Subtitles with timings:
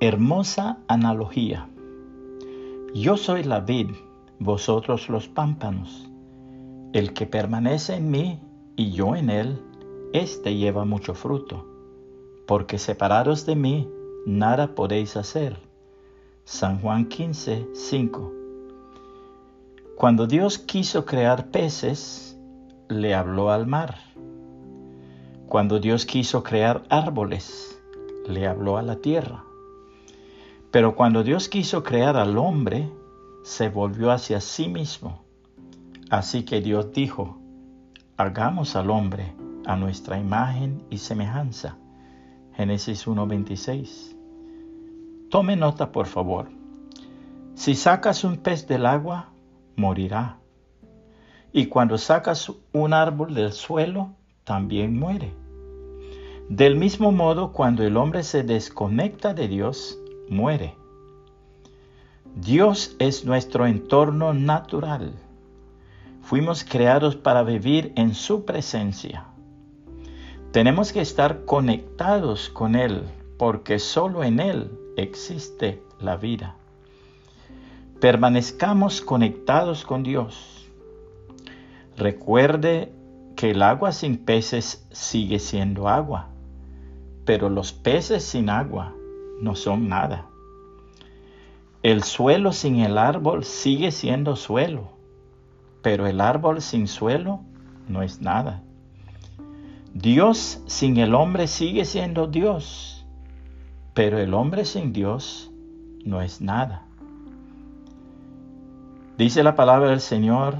[0.00, 1.68] Hermosa analogía.
[2.94, 3.90] Yo soy la vid,
[4.38, 6.08] vosotros los pámpanos.
[6.92, 8.38] El que permanece en mí
[8.76, 9.60] y yo en él,
[10.12, 11.66] éste lleva mucho fruto,
[12.46, 13.90] porque separados de mí
[14.24, 15.58] nada podéis hacer.
[16.44, 18.32] San Juan 15, 5.
[19.96, 22.38] Cuando Dios quiso crear peces,
[22.88, 23.96] le habló al mar.
[25.48, 27.82] Cuando Dios quiso crear árboles,
[28.28, 29.44] le habló a la tierra.
[30.70, 32.90] Pero cuando Dios quiso crear al hombre,
[33.42, 35.24] se volvió hacia sí mismo.
[36.10, 37.38] Así que Dios dijo,
[38.16, 41.78] hagamos al hombre a nuestra imagen y semejanza.
[42.54, 44.16] Génesis 1.26.
[45.30, 46.48] Tome nota, por favor.
[47.54, 49.30] Si sacas un pez del agua,
[49.76, 50.38] morirá.
[51.52, 54.10] Y cuando sacas un árbol del suelo,
[54.44, 55.32] también muere.
[56.48, 59.98] Del mismo modo, cuando el hombre se desconecta de Dios,
[60.30, 60.74] muere.
[62.34, 65.12] Dios es nuestro entorno natural.
[66.22, 69.24] Fuimos creados para vivir en su presencia.
[70.52, 73.02] Tenemos que estar conectados con Él
[73.38, 76.54] porque solo en Él existe la vida.
[78.00, 80.68] Permanezcamos conectados con Dios.
[81.96, 82.92] Recuerde
[83.34, 86.28] que el agua sin peces sigue siendo agua,
[87.24, 88.94] pero los peces sin agua
[89.40, 90.26] no son nada.
[91.82, 94.90] El suelo sin el árbol sigue siendo suelo,
[95.82, 97.40] pero el árbol sin suelo
[97.88, 98.62] no es nada.
[99.94, 103.06] Dios sin el hombre sigue siendo Dios,
[103.94, 105.50] pero el hombre sin Dios
[106.04, 106.84] no es nada.
[109.16, 110.58] Dice la palabra del Señor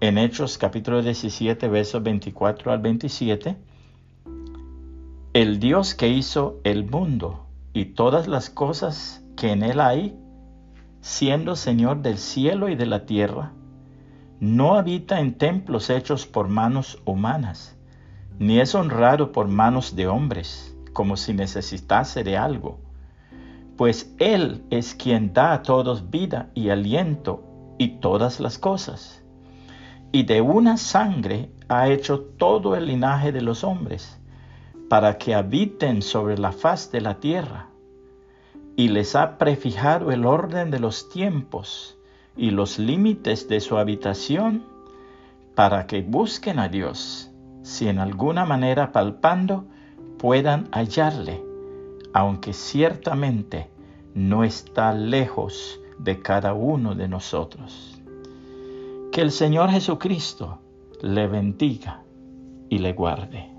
[0.00, 3.56] en Hechos capítulo 17, versos 24 al 27,
[5.32, 7.45] el Dios que hizo el mundo
[7.76, 10.18] y todas las cosas que en él hay,
[11.02, 13.52] siendo Señor del cielo y de la tierra,
[14.40, 17.76] no habita en templos hechos por manos humanas,
[18.38, 22.80] ni es honrado por manos de hombres, como si necesitase de algo,
[23.76, 27.44] pues Él es quien da a todos vida y aliento
[27.76, 29.22] y todas las cosas,
[30.12, 34.18] y de una sangre ha hecho todo el linaje de los hombres,
[34.88, 37.68] para que habiten sobre la faz de la tierra,
[38.76, 41.96] y les ha prefijado el orden de los tiempos
[42.36, 44.64] y los límites de su habitación,
[45.54, 47.30] para que busquen a Dios,
[47.62, 49.64] si en alguna manera palpando
[50.18, 51.42] puedan hallarle,
[52.12, 53.70] aunque ciertamente
[54.14, 58.00] no está lejos de cada uno de nosotros.
[59.12, 60.58] Que el Señor Jesucristo
[61.00, 62.02] le bendiga
[62.68, 63.55] y le guarde.